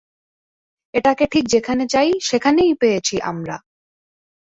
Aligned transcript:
এটাকে 0.93 1.25
ঠিক 1.25 1.45
যেখানে 1.47 1.83
চাই, 1.87 2.09
সেখানেই 2.21 2.73
পেয়েছি 2.73 3.15
আমরা! 3.21 3.55